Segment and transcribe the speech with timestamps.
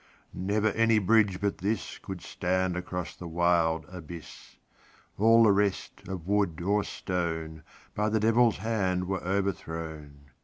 [0.33, 4.57] Never any bridge but thisCould stand across the wild abyss;
[5.19, 7.61] All the rest, of wood or stone,
[7.93, 10.31] By the Devil's hand were overthrown.